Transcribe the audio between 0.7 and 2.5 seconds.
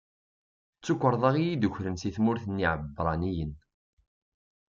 D tukerḍa i yi-d-ukren si tmurt